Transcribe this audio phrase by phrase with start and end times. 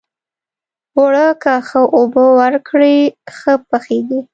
[0.97, 2.97] اوړه که ښه اوبه ورکړې،
[3.37, 4.19] ښه پخیږي